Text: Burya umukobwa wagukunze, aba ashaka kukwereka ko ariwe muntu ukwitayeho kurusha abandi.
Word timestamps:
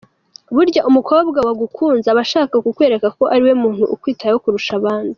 Burya 0.55 0.81
umukobwa 0.89 1.37
wagukunze, 1.47 2.07
aba 2.09 2.21
ashaka 2.25 2.55
kukwereka 2.65 3.07
ko 3.17 3.23
ariwe 3.33 3.53
muntu 3.61 3.83
ukwitayeho 3.93 4.41
kurusha 4.43 4.73
abandi. 4.81 5.09